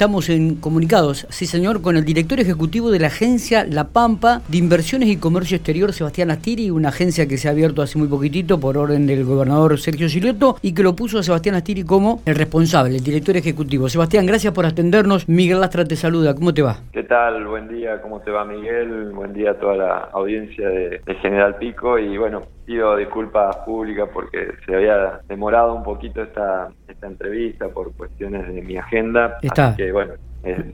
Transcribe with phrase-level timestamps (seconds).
[0.00, 4.56] Estamos en comunicados, sí señor, con el director ejecutivo de la agencia La Pampa de
[4.56, 8.58] Inversiones y Comercio Exterior, Sebastián Astiri, una agencia que se ha abierto hace muy poquitito
[8.58, 12.34] por orden del gobernador Sergio Silioto y que lo puso a Sebastián Astiri como el
[12.34, 13.90] responsable, el director ejecutivo.
[13.90, 15.28] Sebastián, gracias por atendernos.
[15.28, 16.78] Miguel Lastra te saluda, ¿cómo te va?
[16.92, 17.46] ¿Qué tal?
[17.46, 19.10] Buen día, ¿cómo te va Miguel?
[19.12, 24.52] Buen día a toda la audiencia de, General Pico y bueno, pido disculpas públicas porque
[24.64, 29.38] se había demorado un poquito esta, esta entrevista por cuestiones de mi agenda.
[29.42, 29.74] Está.
[29.74, 30.14] que bueno,
[30.44, 30.72] eh,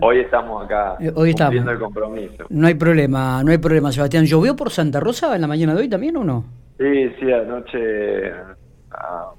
[0.00, 2.44] hoy estamos acá eh, hoy cumpliendo el compromiso.
[2.50, 4.24] No hay problema, no hay problema, Sebastián.
[4.24, 6.44] ¿Llovió por Santa Rosa en la mañana de hoy también o no?
[6.76, 8.32] Sí, sí, anoche
[8.90, 9.30] a,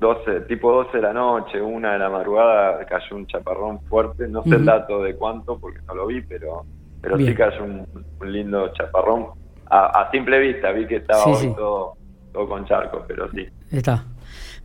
[0.00, 4.28] 12, tipo 12 de la noche, una de la madrugada, cayó un chaparrón fuerte.
[4.28, 6.66] No sé el dato de cuánto porque no lo vi, pero
[7.00, 7.86] pero sí cayó un,
[8.30, 9.26] lindo chaparrón.
[9.70, 11.96] A, simple vista vi que estaba Todo,
[12.32, 13.46] todo con charcos, pero sí.
[13.70, 14.04] Está.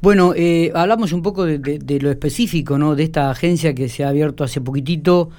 [0.04, 2.94] Bueno, eh, hablamos un poco de, lo específico, ¿no?
[2.94, 5.30] De esta agencia que se ha abierto hace poquitito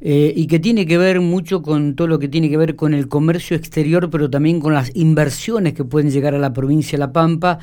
[0.00, 2.94] eh, y que tiene que ver mucho con todo lo que tiene que ver con
[2.94, 7.00] el comercio exterior, pero también con las inversiones que pueden llegar a la provincia de
[7.00, 7.58] La Pampa.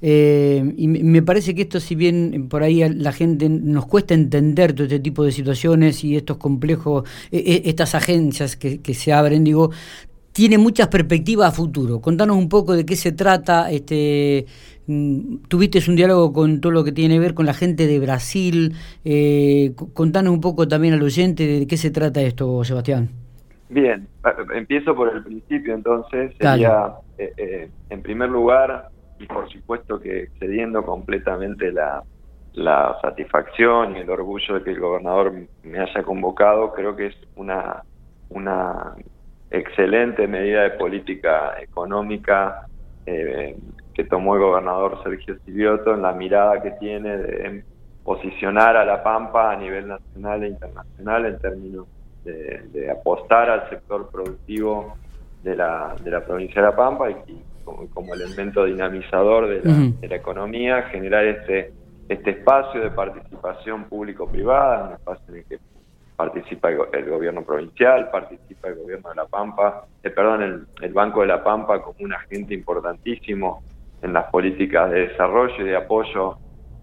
[0.00, 4.72] Eh, y me parece que esto, si bien por ahí la gente nos cuesta entender
[4.72, 9.72] todo este tipo de situaciones y estos complejos, estas agencias que, que se abren, digo,
[10.38, 12.00] tiene muchas perspectivas a futuro.
[12.00, 13.72] Contanos un poco de qué se trata.
[13.72, 14.46] Este,
[14.86, 17.98] mm, tuviste un diálogo con todo lo que tiene que ver con la gente de
[17.98, 18.72] Brasil.
[19.04, 23.08] Eh, contanos un poco también al oyente de qué se trata esto, Sebastián.
[23.68, 24.06] Bien,
[24.54, 26.32] empiezo por el principio entonces.
[26.40, 32.04] Sería, eh, eh, en primer lugar, y por supuesto que excediendo completamente la,
[32.52, 37.16] la satisfacción y el orgullo de que el gobernador me haya convocado, creo que es
[37.34, 37.82] una,
[38.28, 38.94] una
[39.50, 42.66] excelente medida de política económica
[43.06, 43.56] eh,
[43.94, 47.64] que tomó el gobernador Sergio Silioto en la mirada que tiene de
[48.04, 51.86] posicionar a La Pampa a nivel nacional e internacional en términos
[52.24, 54.96] de, apostar al sector productivo
[55.42, 60.08] de la, de la provincia de La Pampa y, como, elemento dinamizador de la, de
[60.08, 61.72] la economía, generar este,
[62.08, 65.58] este espacio de participación público-privada, un espacio en el que
[66.18, 71.28] participa el, gobierno provincial, participa el gobierno de La Pampa, eh, perdón, el, Banco de
[71.28, 73.62] La Pampa como un agente importantísimo
[74.02, 76.36] en las políticas de desarrollo y de apoyo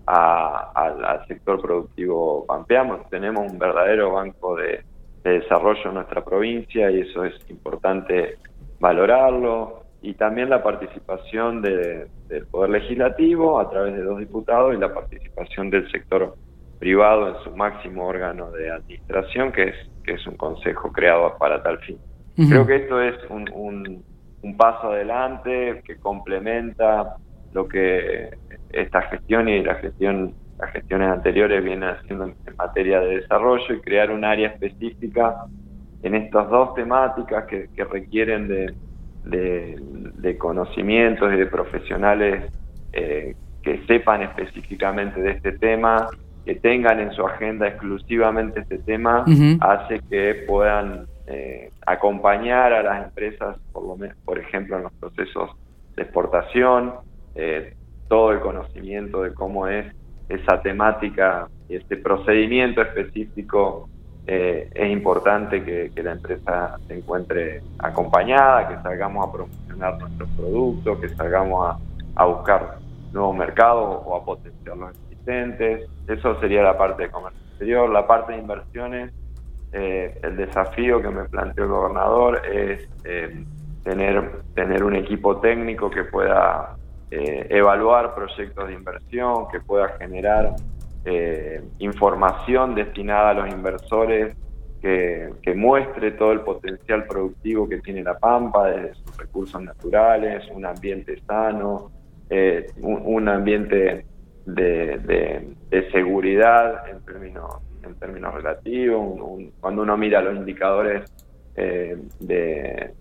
[0.06, 3.02] al sector productivo pampeano.
[3.10, 4.86] Tenemos un verdadero banco de,
[5.22, 8.38] desarrollo en nuestra provincia y eso es importante
[8.80, 9.84] valorarlo.
[10.02, 15.70] Y también la participación del Poder Legislativo a través de dos diputados y la participación
[15.72, 16.36] del sector
[16.80, 21.62] privado en su máximo órgano de administración, que es, que es un consejo creado para
[21.64, 21.98] tal fin.
[22.36, 24.04] Creo que esto es un,
[24.42, 27.16] un, paso adelante que complementa
[27.54, 28.30] lo que
[28.72, 33.82] esta gestión y la gestión las gestiones anteriores vienen haciendo en materia de desarrollo y
[33.82, 35.46] crear un área específica
[36.04, 38.74] en estas dos temáticas que, que requieren de,
[39.26, 42.52] de, conocimientos y de profesionales
[42.94, 46.08] eh, que sepan específicamente de este tema
[46.46, 49.26] que tengan en su agenda exclusivamente este tema
[49.62, 55.50] hace que puedan eh, acompañar a las empresas, por, lo por ejemplo, en los procesos
[55.96, 56.94] de exportación,
[57.34, 57.74] eh,
[58.08, 59.88] todo el conocimiento de cómo es
[60.30, 63.90] esa temática y este procedimiento específico.
[64.28, 71.00] Eh, es importante que, la empresa se encuentre acompañada, que salgamos a promocionar nuestros productos,
[71.00, 72.78] que salgamos a, a buscar
[73.12, 74.24] nuevos mercados o a
[75.28, 77.90] eso sería la parte de comercio exterior.
[77.90, 79.12] La parte de inversiones,
[79.72, 83.44] eh, el desafío que me planteó el gobernador es eh,
[83.84, 86.76] tener, tener un equipo técnico que pueda
[87.12, 90.56] eh, evaluar proyectos de inversión, que pueda generar
[91.78, 94.36] información destinada a los inversores
[94.82, 100.66] que, muestre todo el potencial productivo que tiene La Pampa, desde sus recursos naturales, un
[100.66, 101.92] ambiente sano,
[102.82, 104.04] un, ambiente
[104.46, 105.56] de,
[105.92, 109.20] seguridad en términos, en términos relativos,
[109.60, 111.12] cuando uno mira los indicadores
[111.56, 112.94] eh, de,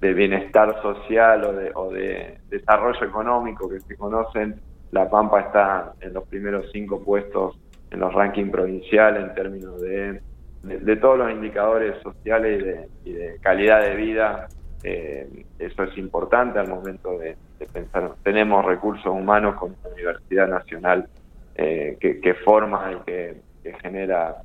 [0.00, 4.60] bienestar social o de, o de desarrollo económico que se conocen,
[4.92, 7.58] La Pampa está en los primeros cinco puestos
[7.90, 10.20] en los rankings provinciales en términos de,
[10.62, 14.48] de, todos los indicadores sociales y de, calidad de vida.
[14.82, 17.36] Eh, eso es importante al momento de,
[17.72, 18.12] pensar.
[18.22, 21.08] Tenemos recursos humanos con la Universidad Nacional
[21.54, 23.42] eh, que, forma y que,
[23.82, 24.36] genera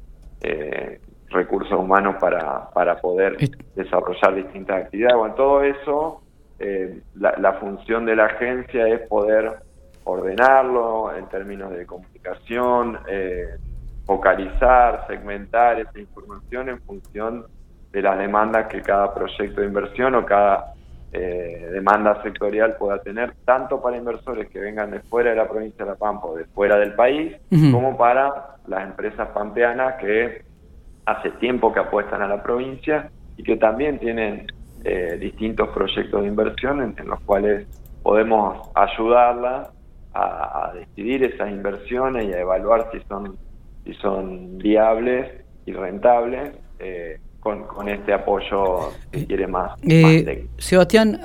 [0.41, 0.99] eh,
[1.29, 3.37] recursos humanos para, para poder
[3.73, 5.15] desarrollar distintas actividades.
[5.15, 6.21] Bueno, todo eso,
[6.59, 9.59] eh, la, función de la agencia es poder
[10.03, 12.99] ordenarlo en términos de comunicación,
[14.05, 17.45] focalizar, segmentar esa información en función
[17.95, 20.74] de las demandas que cada proyecto de inversión o cada
[21.13, 25.86] eh, demanda sectorial pueda tener, tanto para inversores que vengan de fuera de la provincia
[25.86, 27.38] de La Pampa o de fuera del país,
[27.71, 30.44] como para las empresas pampeanas que
[31.06, 34.45] hace tiempo que apuestan a la provincia y que también tienen
[34.83, 37.65] eh, distintos proyectos de inversión en, los cuales
[38.03, 39.69] podemos ayudarla
[40.13, 43.38] a, decidir esas inversiones y a evaluar si son,
[43.86, 45.31] si son viables
[45.65, 46.57] y rentables.
[46.80, 49.74] Eh, con, este apoyo que quiere más.
[49.83, 51.21] Eh, Sebastián,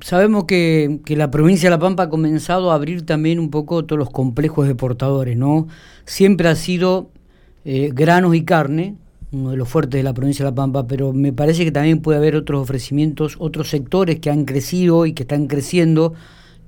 [0.00, 3.84] sabemos que, que, la provincia de La Pampa ha comenzado a abrir también un poco
[3.84, 5.68] todos los complejos deportadores, ¿no?
[6.06, 7.10] Siempre ha sido
[7.64, 8.96] eh, granos y carne,
[9.30, 12.00] uno de los fuertes de la provincia de La Pampa, pero me parece que también
[12.00, 16.14] puede haber otros ofrecimientos, otros sectores que han crecido y que están creciendo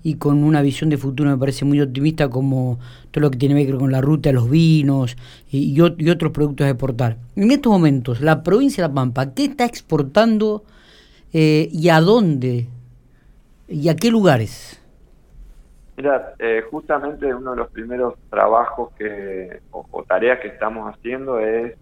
[0.02, 2.78] y con una visión de futuro me parece muy optimista como
[3.10, 5.16] todo lo que tiene que ver con la ruta, los vinos
[5.50, 7.16] y, otros productos a exportar.
[7.36, 10.64] En estos momentos, la provincia de La Pampa, ¿qué está exportando
[11.32, 12.66] eh, y a dónde
[13.68, 14.80] y a qué lugares?
[15.96, 21.76] Mira, eh, justamente uno de los primeros trabajos que o, tareas que estamos haciendo es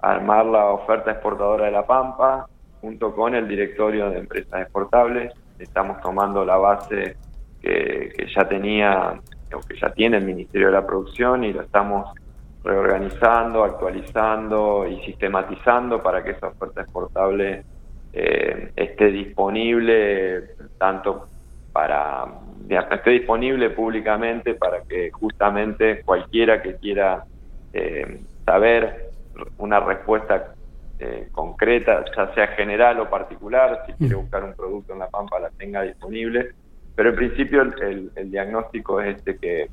[0.00, 2.48] armar la oferta exportadora de La Pampa
[2.80, 5.34] junto con el directorio de empresas exportables.
[5.58, 7.16] Estamos tomando la base
[7.62, 9.20] que, ya tenía
[9.52, 12.14] o que ya tiene el Ministerio de la Producción y lo estamos
[12.62, 17.64] reorganizando, actualizando y sistematizando para que esa oferta exportable
[18.12, 21.28] eh, esté disponible tanto
[21.72, 22.26] para
[22.68, 27.24] esté disponible públicamente para que justamente cualquiera que quiera
[27.72, 29.10] eh, saber
[29.58, 30.54] una respuesta
[30.98, 35.38] eh, concreta, ya sea general o particular, si quiere buscar un producto en la Pampa
[35.38, 36.54] la tenga disponible
[36.98, 39.70] pero en principio el, diagnóstico es este que,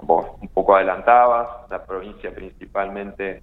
[0.00, 3.42] vos un poco adelantabas, la provincia principalmente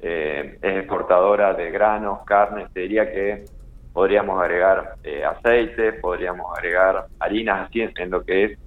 [0.00, 3.44] eh, es exportadora de granos, carnes, te diría que
[3.92, 8.58] podríamos agregar eh, aceite, podríamos agregar harinas, así en, lo que es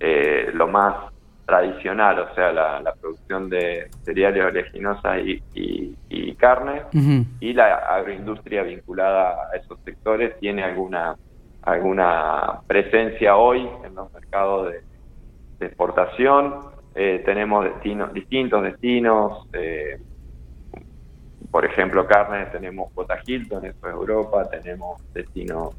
[0.00, 1.12] eh, lo más
[1.44, 5.42] tradicional, o sea, la, producción de cereales oleaginosas y,
[6.08, 6.80] y, carne,
[7.40, 11.14] y la agroindustria vinculada a esos sectores tiene alguna
[11.62, 16.60] alguna presencia hoy en los mercados de, exportación.
[16.94, 19.98] Eh, tenemos destinos, distintos destinos, eh,
[21.50, 25.72] por ejemplo, carnes, tenemos Bota Hilton, eso es Europa, tenemos destino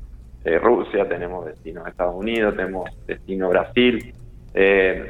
[0.44, 4.14] eh, Rusia, tenemos destino Estados Unidos, tenemos destino Brasil.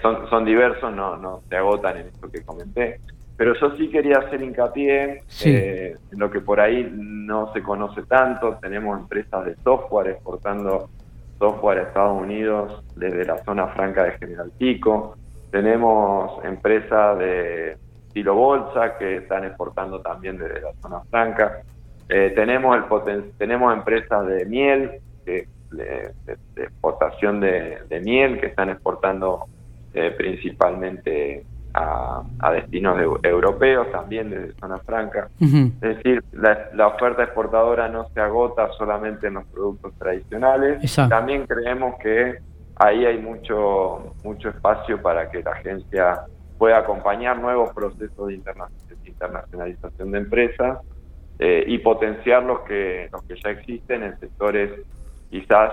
[0.02, 3.00] son, son diversos, no, no se agotan en esto que comenté.
[3.40, 8.04] Pero yo sí quería hacer hincapié eh, en lo que por ahí no se conoce
[8.04, 8.58] tanto.
[8.62, 10.90] Tenemos empresas de software exportando
[11.38, 15.16] software a Estados Unidos desde la zona franca de General Pico.
[15.52, 17.78] Tenemos empresas de
[18.08, 21.62] estilo bolsa que están exportando también desde la zona franca.
[22.10, 22.76] Eh, tenemos
[23.08, 25.48] el tenemos empresas de miel, de,
[26.58, 29.46] exportación de, miel que están exportando
[29.94, 35.30] eh, principalmente a, destinos europeos, también desde zona franca.
[35.40, 40.96] Es decir, la, oferta exportadora no se agota solamente en los productos tradicionales.
[41.10, 42.40] También creemos que
[42.76, 46.22] ahí hay mucho, mucho espacio para que la agencia
[46.58, 48.42] pueda acompañar nuevos procesos de,
[49.06, 50.80] internacionalización de empresas
[51.40, 54.72] eh, y potenciar los que, los que ya existen en sectores
[55.30, 55.72] quizás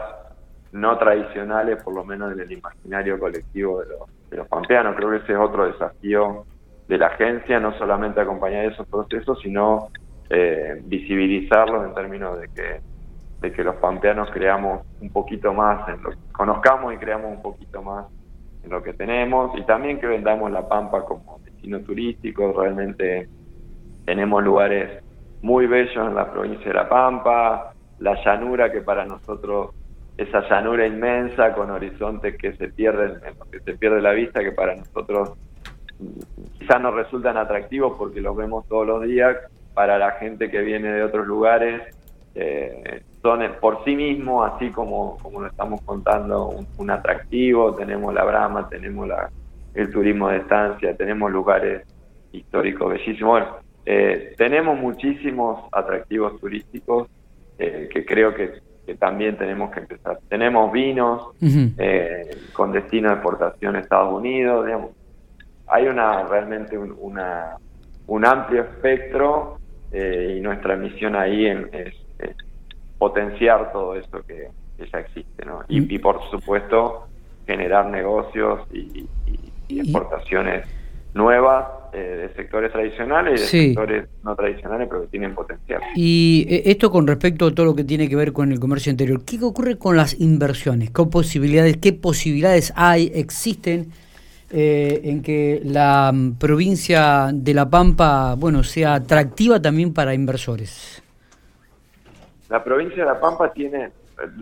[0.73, 4.01] no tradicionales, por lo menos en el imaginario colectivo de los
[4.31, 4.97] de los pampeanos.
[4.97, 6.45] Creo que ese es otro desafío
[6.89, 9.89] de la agencia, no solamente acompañar esos procesos, sino
[10.31, 12.81] eh, visibilizarlos en términos de que,
[13.41, 17.83] de que los pampeanos creamos un poquito más, en lo, conozcamos y creamos un poquito
[17.83, 18.07] más
[18.65, 22.53] en lo que tenemos y también que vendamos la Pampa como destino turístico.
[22.53, 23.29] Realmente
[24.05, 25.03] tenemos lugares
[25.43, 29.76] muy bellos en la provincia de La Pampa, la llanura que para nosotros
[30.17, 33.21] esa llanura inmensa con horizontes que se pierden,
[33.51, 35.33] que se pierde la vista, que para nosotros
[36.59, 39.37] quizás nos resultan atractivos porque los vemos todos los días,
[39.75, 41.83] para la gente que viene de otros lugares,
[42.35, 48.25] eh, son por sí mismos, así como, como lo estamos contando, un, atractivo, tenemos la
[48.25, 49.31] Brama, tenemos la,
[49.75, 51.83] el turismo de estancia, tenemos lugares
[52.33, 53.31] históricos bellísimos.
[53.31, 57.09] Bueno, eh, tenemos muchísimos atractivos turísticos
[57.59, 60.21] eh, que creo que que también tenemos que empezar.
[60.29, 64.91] Tenemos vinos eh, con destino de exportación a Estados Unidos, digamos.
[65.67, 67.57] Hay una realmente un, una,
[68.07, 69.59] un amplio espectro
[69.91, 71.95] eh, y nuestra misión ahí es,
[72.99, 74.49] potenciar todo esto que,
[74.91, 75.65] ya existe, ¿no?
[75.69, 77.09] Y, y, por supuesto
[77.47, 79.07] generar negocios y,
[79.69, 80.67] exportaciones
[81.17, 85.81] nuevas eh, de sectores tradicionales y de sectores no tradicionales, pero que tienen potencial.
[85.95, 88.91] Y eh, esto con respecto a todo lo que tiene que ver con el comercio
[88.91, 90.91] interior, ¿qué ocurre con las inversiones?
[90.91, 93.93] ¿Qué posibilidades, qué posibilidades hay, existen
[94.51, 101.03] eh, en que la mm, provincia de La Pampa, bueno, sea atractiva también para inversores?
[102.51, 103.91] La provincia de La Pampa tiene,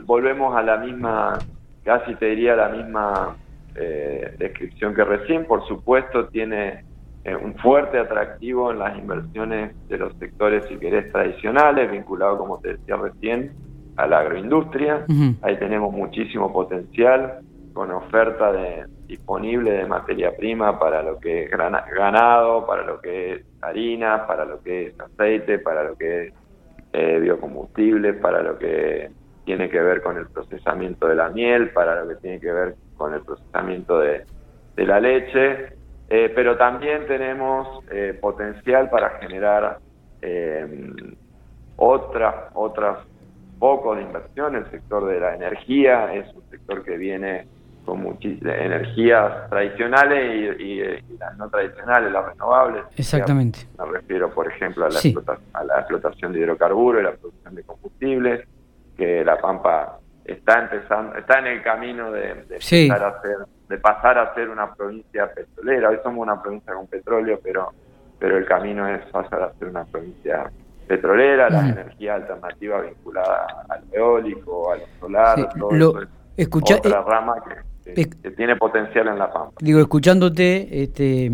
[0.05, 1.39] volvemos a la misma,
[1.85, 3.37] casi te diría la misma
[3.77, 6.85] eh, descripción que recién, por supuesto tiene
[7.25, 12.59] eh, un fuerte atractivo en las inversiones de los sectores, si querés, tradicionales, vinculado, como
[12.59, 13.53] te decía recién,
[13.97, 15.07] a la agroindustria.
[15.43, 17.41] Ahí tenemos muchísimo potencial
[17.73, 23.35] con oferta de, disponible de materia prima para lo que es ganado, para lo que
[23.35, 26.35] es harina, para lo que es aceite, para lo que es
[26.93, 29.11] eh, biocombustible, para lo que
[29.45, 32.77] tiene que ver con el procesamiento de la miel, para lo que tiene que ver
[32.97, 34.25] con el procesamiento de,
[34.77, 35.75] la leche,
[36.09, 39.79] eh, pero también tenemos eh, potencial para generar
[40.21, 40.93] eh,
[41.77, 42.99] otras otras
[43.59, 44.57] focos de inversión.
[44.57, 47.47] El sector de la energía es un sector que viene
[47.85, 50.81] con muchísimas energías tradicionales y,
[51.19, 52.85] las no tradicionales, las renovables.
[52.97, 53.61] Exactamente.
[53.79, 55.01] Me refiero, por ejemplo, a la,
[55.53, 58.49] a la explotación de hidrocarburos y la producción de combustibles,
[58.97, 63.37] que La Pampa está empezando, está en el camino de, pasar a ser,
[63.69, 65.91] de pasar a ser una provincia petrolera.
[65.91, 67.73] Hoy somos una provincia con petróleo, pero,
[68.19, 70.51] pero el camino es pasar a ser una provincia
[70.87, 77.35] petrolera, la energía alternativa vinculada al eólico, al solar, todo eso otra eh, rama
[77.85, 79.53] que, tiene potencial en La Pampa.
[79.61, 81.31] Digo, escuchándote, este,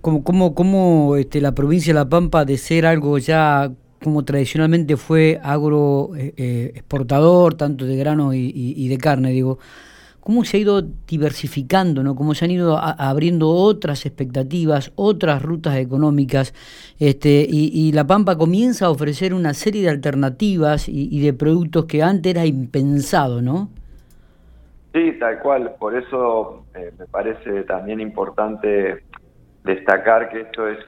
[0.00, 3.70] como, como, como este, la provincia de La Pampa de ser algo ya
[4.02, 9.58] como tradicionalmente fue agro eh, eh, exportador, tanto de grano y, de carne, digo,
[10.28, 12.14] cómo se ha ido diversificando, ¿no?
[12.14, 16.52] cómo se han ido abriendo otras expectativas, otras rutas económicas,
[17.00, 22.02] este, y, La Pampa comienza a ofrecer una serie de alternativas y, de productos que
[22.02, 23.70] antes era impensado, ¿no?
[24.92, 29.04] Sí, tal cual, por eso eh, me parece también importante
[29.64, 30.78] destacar que esto es,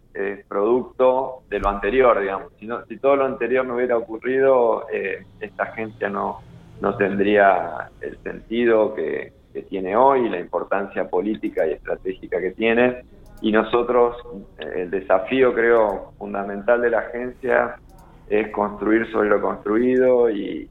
[0.48, 2.52] producto de lo anterior, digamos.
[2.58, 6.40] Si, si todo lo anterior no hubiera ocurrido, eh, esta agencia no,
[6.80, 9.32] no tendría el sentido que,
[9.68, 13.02] tiene hoy, la importancia política y estratégica que tiene.
[13.42, 14.16] Y nosotros,
[14.58, 17.74] el desafío creo fundamental de la agencia
[18.28, 20.68] es construir sobre lo construido y,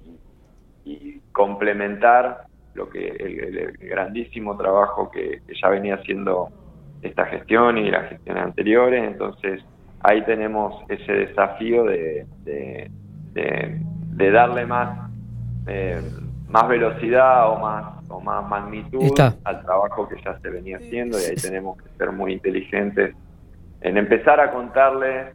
[1.33, 6.49] complementar lo que el, grandísimo trabajo que, ya venía haciendo
[7.01, 9.61] esta gestión y las gestiones anteriores, entonces
[10.01, 12.25] ahí tenemos ese desafío de,
[13.33, 15.08] de, darle más,
[15.67, 16.01] eh,
[16.49, 19.13] más velocidad o más, o más magnitud
[19.43, 23.15] al trabajo que ya se venía haciendo y ahí tenemos que ser muy inteligentes
[23.81, 25.33] en empezar a contarle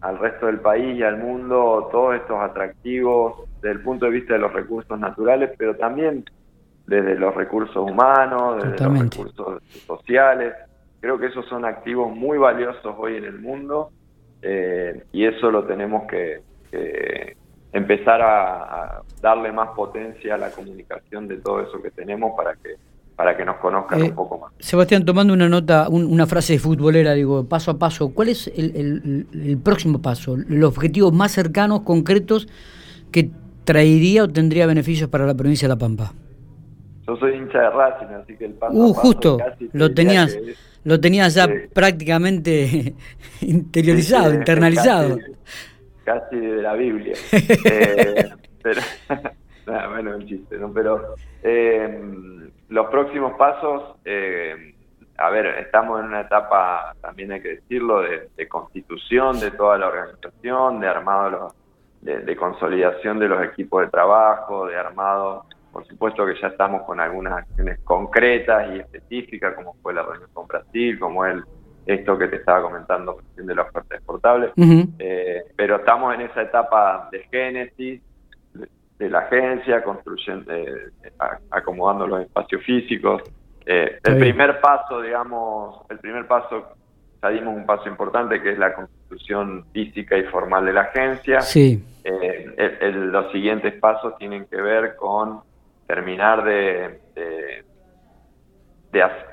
[0.00, 4.32] al resto del país y al mundo todos estos atractivos desde el punto de vista
[4.34, 6.24] de los recursos naturales, pero también
[6.86, 10.54] desde los recursos humanos, desde los recursos sociales.
[11.00, 13.90] Creo que esos son activos muy valiosos hoy en el mundo
[14.42, 16.42] eh, y eso lo tenemos que,
[17.72, 22.76] empezar a, darle más potencia a la comunicación de todo eso que tenemos para que
[23.16, 24.50] para que nos conozcan un eh, poco más.
[24.60, 29.60] Sebastián, tomando una nota, una frase de futbolera, digo, paso a paso, ¿cuál es el,
[29.62, 30.38] próximo paso?
[30.48, 32.48] Los objetivos más cercanos, concretos,
[33.12, 33.28] que
[33.64, 36.14] traería o tendría beneficios para la provincia de La Pampa?
[37.06, 39.36] Yo soy hincha de Racing, así que el paso uh, justo,
[39.72, 40.38] lo tenías
[40.84, 42.94] lo tenías ya prácticamente
[43.42, 45.18] interiorizado, internalizado.
[45.18, 45.32] Casi,
[46.30, 47.14] de la Biblia.
[47.32, 48.30] eh,
[48.62, 48.80] pero,
[49.90, 50.72] bueno, un chiste, ¿no?
[50.72, 54.74] Pero eh, los próximos pasos, eh,
[55.18, 59.88] a ver, estamos en una etapa, también hay que decirlo, de, constitución de toda la
[59.88, 61.54] organización, de armado,
[62.00, 66.82] de, de consolidación de los equipos de trabajo, de armado por supuesto que ya estamos
[66.82, 71.44] con algunas acciones concretas y específicas, como fue la reunión con Brasil, como el
[71.94, 74.52] esto que te estaba comentando de la oferta exportable,
[74.98, 78.00] eh, pero estamos en esa etapa de génesis
[78.98, 80.92] de, la agencia, construyendo, eh,
[81.50, 83.22] acomodando los espacios físicos.
[83.66, 86.68] Eh, el primer paso, digamos, el primer paso,
[87.22, 91.40] ya dimos un paso importante que es la constitución física y formal de la agencia.
[91.40, 91.82] Sí.
[92.04, 95.40] los siguientes pasos tienen que ver con
[95.86, 97.64] terminar de, de,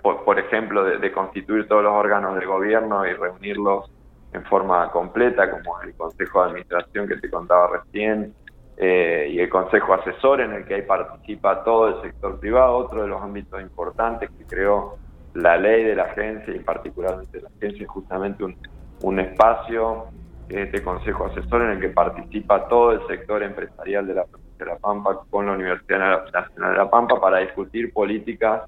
[0.01, 3.89] por, ejemplo, de, constituir todos los órganos del gobierno y reunirlos
[4.33, 8.33] en forma completa, como el Consejo de Administración que te contaba recién,
[8.77, 13.01] eh, y el Consejo Asesor en el que ahí participa todo el sector privado, otro
[13.01, 14.97] de los ámbitos importantes que creo
[15.33, 18.55] la ley de la agencia y particularmente la agencia es justamente un,
[19.01, 20.05] un espacio,
[20.49, 24.25] este Consejo Asesor en el que participa todo el sector empresarial de la
[24.57, 25.99] de La Pampa con la Universidad
[26.33, 28.63] Nacional de La Pampa para discutir políticas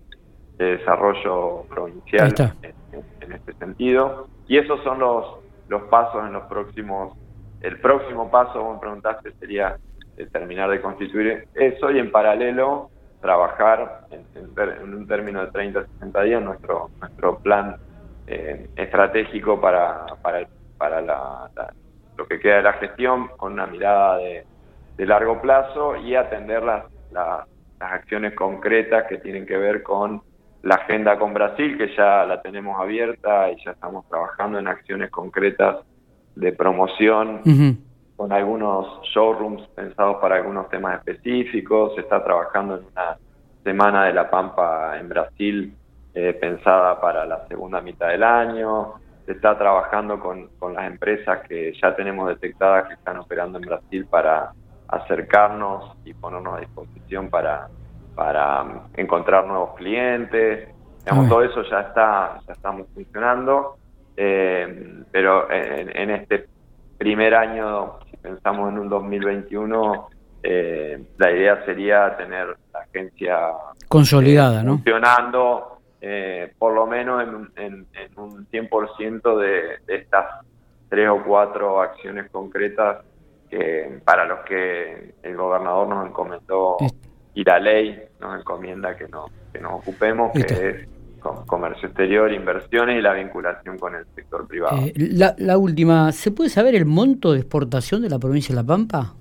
[0.59, 2.35] de desarrollo provincial
[2.91, 4.27] en, este sentido.
[4.47, 5.25] Y esos son los,
[5.69, 7.17] los pasos en los próximos,
[7.61, 9.77] el próximo paso, como me preguntaste, sería
[10.31, 12.89] terminar de constituir eso y en paralelo
[13.21, 17.77] trabajar en, un término de 30 a 60 días nuestro nuestro plan
[18.27, 20.45] eh, estratégico para, para,
[20.77, 21.01] para
[22.17, 24.45] lo que queda de la gestión con una mirada de,
[24.97, 27.47] de largo plazo y atender las, las,
[27.79, 30.21] acciones concretas que tienen que ver con
[30.63, 35.09] la agenda con Brasil, que ya la tenemos abierta y ya estamos trabajando en acciones
[35.09, 35.77] concretas
[36.35, 37.41] de promoción
[38.15, 41.95] con algunos showrooms pensados para algunos temas específicos.
[41.95, 43.17] Se está trabajando en una
[43.63, 45.73] semana de la Pampa en Brasil
[46.13, 48.95] eh, pensada para la segunda mitad del año.
[49.25, 53.65] Se está trabajando con, con las empresas que ya tenemos detectadas que están operando en
[53.65, 54.51] Brasil para
[54.89, 57.69] acercarnos y ponernos a disposición para,
[58.19, 60.67] para um, encontrar nuevos clientes.
[61.05, 63.77] Digamos, todo eso ya está, ya estamos funcionando,
[64.17, 66.47] eh, pero en, este
[66.97, 70.09] primer año, si pensamos en un 2021,
[70.43, 73.39] eh, la idea sería tener la agencia
[73.87, 74.73] consolidada, ¿no?
[74.73, 77.23] Funcionando eh, por lo menos
[77.55, 80.25] en, en, un 100% de, de estas
[80.89, 82.97] tres o cuatro acciones concretas
[83.49, 86.77] que para los que el gobernador nos encomendó
[87.33, 92.97] y la ley nos encomienda que, no, que nos ocupemos, que es comercio exterior, inversiones
[92.97, 94.77] y la vinculación con el sector privado.
[94.77, 98.61] Eh, la, la, última, ¿se puede saber el monto de exportación de la provincia de
[98.61, 99.13] La Pampa?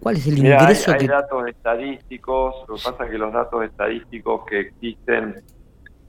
[0.00, 0.92] ¿Cuál es el ingreso?
[0.92, 5.42] Hay, hay datos estadísticos, lo que pasa es que los datos estadísticos que existen,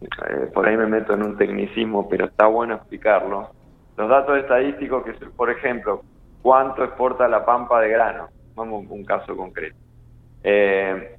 [0.02, 3.50] eh, por ahí me meto en un tecnicismo, pero está bueno explicarlo.
[3.98, 6.04] Los datos estadísticos que, por ejemplo,
[6.42, 8.28] cuánto exporta la pampa de grano.
[8.54, 9.78] Vamos a un caso concreto.
[10.44, 11.18] Eh,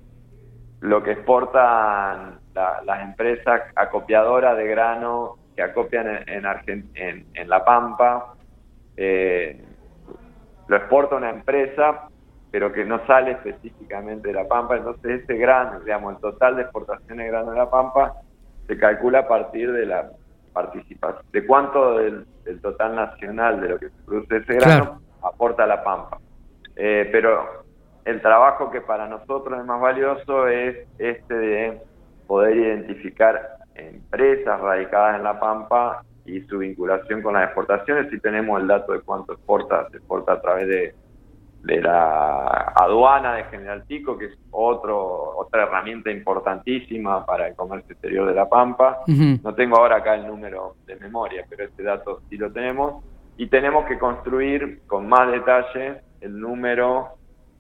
[0.80, 8.34] lo que exportan las empresas acopiadoras de grano que acopian en, en, La Pampa,
[8.96, 9.62] eh,
[10.68, 12.08] lo exporta una empresa,
[12.50, 14.76] pero que no sale específicamente de La Pampa.
[14.76, 18.14] Entonces ese grano, digamos, el total de exportación de grano de La Pampa
[18.66, 20.10] se calcula a partir de la
[20.52, 22.26] participación, de cuánto del,
[22.62, 26.18] total nacional de lo que se produce ese grano aporta la Pampa.
[26.76, 27.65] Eh, pero
[28.06, 31.82] el trabajo que para nosotros es más valioso es este de
[32.28, 38.08] poder identificar empresas radicadas en La Pampa y su vinculación con las exportaciones.
[38.10, 40.94] Si tenemos el dato de cuánto exporta, se exporta a través de,
[41.64, 47.92] de la aduana de General Pico, que es otro, otra herramienta importantísima para el comercio
[47.92, 49.00] exterior de La Pampa.
[49.42, 53.04] No tengo ahora acá el número de memoria, pero este dato sí lo tenemos
[53.36, 57.15] y tenemos que construir con más detalle el número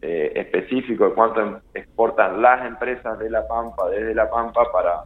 [0.08, 5.02] eh, específico de cuánto em, exportan las empresas de La Pampa, desde La Pampa, para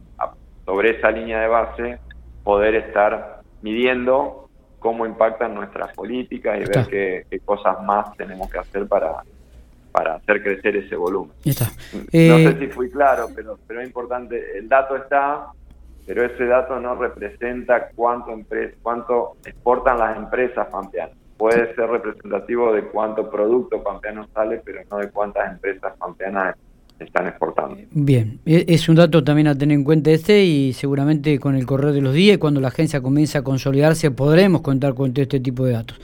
[0.63, 1.99] sobre esa línea de base
[2.43, 8.87] poder estar midiendo cómo impactan nuestras políticas y ver qué, cosas más tenemos que hacer
[8.87, 9.23] para,
[9.91, 11.35] para hacer crecer ese volumen.
[11.45, 11.53] No
[12.37, 15.47] sé eh, si fui claro, pero, pero es importante, el dato está,
[16.05, 18.39] pero ese dato no representa cuánto,
[18.83, 21.17] cuánto exportan las empresas pampeanas.
[21.41, 26.55] Puede ser representativo de cuánto producto pampeano sale, pero no de cuántas empresas pampeanas
[26.99, 27.77] están exportando.
[27.89, 31.65] Bien, e, es un dato también a tener en cuenta este y seguramente con el
[31.65, 35.39] correr de los días, cuando la agencia comience a consolidarse, podremos contar con todo este
[35.39, 35.99] tipo de datos.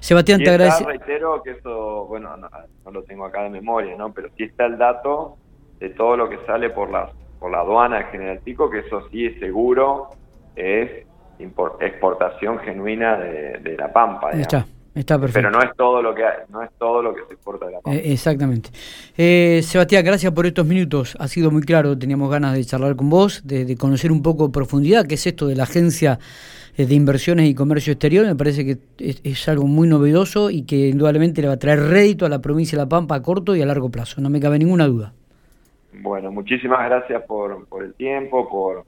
[0.00, 0.86] Sebastián, te agradezco.
[0.86, 2.50] reitero que eso, bueno, no,
[2.84, 4.12] no, lo tengo acá de memoria, ¿no?
[4.12, 5.38] Pero sí está el dato
[5.80, 9.08] de todo lo que sale por las por la aduana de General Pico, que eso
[9.10, 10.10] sí es seguro,
[10.56, 11.06] es
[11.38, 14.30] exportación genuina de, la Pampa.
[14.30, 15.48] Está, está perfecto.
[15.48, 17.80] Pero no es todo lo que no es todo lo que se exporta de la
[17.80, 17.96] Pampa.
[17.96, 18.70] Eh, exactamente.
[19.16, 21.16] Eh, Sebastián, gracias por estos minutos.
[21.18, 24.52] Ha sido muy claro, teníamos ganas de charlar con vos, de, conocer un poco en
[24.52, 26.18] profundidad qué es esto de la agencia
[26.76, 28.26] eh, de inversiones y comercio exterior.
[28.26, 31.80] Me parece que es, es, algo muy novedoso y que indudablemente le va a traer
[31.80, 34.20] rédito a la provincia de La Pampa a corto y a largo plazo.
[34.20, 35.12] No me cabe ninguna duda.
[35.92, 38.84] Bueno, muchísimas gracias por, por el tiempo, por,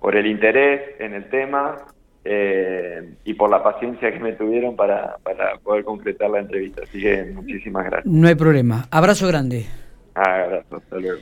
[0.00, 1.76] por el interés en el tema
[2.24, 6.82] eh, y por la paciencia que me tuvieron para, para poder concretar la entrevista.
[6.82, 8.06] Así que muchísimas gracias.
[8.12, 8.86] No hay problema.
[8.90, 9.66] Abrazo grande.
[10.14, 10.76] Ah, abrazo.
[10.76, 11.20] Hasta luego.